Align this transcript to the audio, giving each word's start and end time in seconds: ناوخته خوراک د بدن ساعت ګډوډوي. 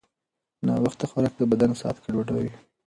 ناوخته 0.67 1.05
خوراک 1.09 1.33
د 1.37 1.41
بدن 1.51 1.71
ساعت 1.81 1.97
ګډوډوي. 2.03 2.53